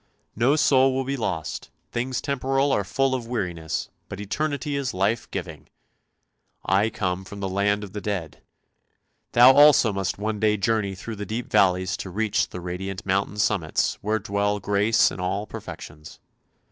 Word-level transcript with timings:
No 0.35 0.55
soul 0.55 0.95
will 0.95 1.03
be 1.03 1.15
lost, 1.15 1.69
things 1.91 2.21
temporal 2.21 2.71
are 2.71 2.83
full 2.83 3.13
of 3.13 3.27
weariness, 3.27 3.89
but 4.09 4.19
eternity 4.19 4.75
is 4.75 4.95
life 4.95 5.29
giving. 5.29 5.69
I 6.65 6.89
come 6.89 7.23
from 7.23 7.39
the 7.39 7.47
land 7.47 7.83
of 7.83 7.93
the 7.93 8.01
dead; 8.01 8.41
thou 9.33 9.53
also 9.53 9.93
must 9.93 10.17
one 10.17 10.39
day 10.39 10.57
journey 10.57 10.95
through 10.95 11.17
the 11.17 11.25
deep 11.27 11.51
valleys 11.51 11.95
to 11.97 12.09
reach 12.09 12.49
the 12.49 12.61
radiant 12.61 13.05
mountain 13.05 13.37
summits 13.37 13.99
where 14.01 14.17
dwell 14.17 14.59
grace 14.59 15.11
and 15.11 15.21
all 15.21 15.45
perfections. 15.45 16.19